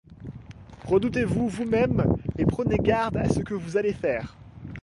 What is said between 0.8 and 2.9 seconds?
Redoutez-vous vous-mêmes, et prenez